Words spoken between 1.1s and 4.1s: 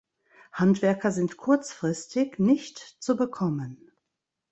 sind kurzfristig nicht zu bekommen.